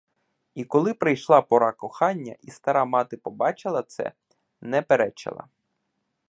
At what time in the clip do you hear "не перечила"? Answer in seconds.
4.61-5.47